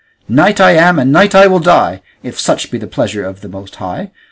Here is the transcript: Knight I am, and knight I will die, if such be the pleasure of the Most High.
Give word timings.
Knight 0.27 0.59
I 0.59 0.71
am, 0.71 0.97
and 0.97 1.11
knight 1.11 1.35
I 1.35 1.45
will 1.45 1.59
die, 1.59 2.01
if 2.23 2.39
such 2.39 2.71
be 2.71 2.79
the 2.79 2.87
pleasure 2.87 3.23
of 3.23 3.41
the 3.41 3.47
Most 3.47 3.75
High. 3.75 4.09